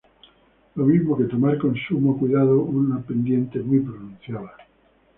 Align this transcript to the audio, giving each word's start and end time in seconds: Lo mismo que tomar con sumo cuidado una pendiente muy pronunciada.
Lo 0.77 0.87
mismo 0.87 1.15
que 1.15 1.25
tomar 1.25 1.59
con 1.59 1.75
sumo 1.75 2.17
cuidado 2.17 2.61
una 2.61 2.99
pendiente 3.03 3.59
muy 3.59 3.81
pronunciada. 3.81 4.55